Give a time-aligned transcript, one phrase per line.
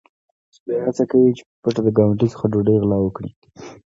[0.55, 3.31] سپی هڅه کوي چې په پټه د ګاونډي څخه ډوډۍ وغلا کړي.